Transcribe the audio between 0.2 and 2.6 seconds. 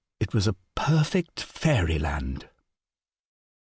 was a perfect fairyland.